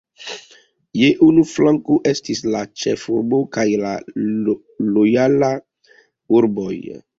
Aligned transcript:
Je 1.01 1.09
unu 1.25 1.43
flanko 1.49 1.97
estis 2.13 2.41
la 2.55 2.63
ĉefurbo 2.85 3.43
kaj 3.59 3.67
la 3.85 3.93
lojalaj 4.97 5.55
urboj. 6.43 6.75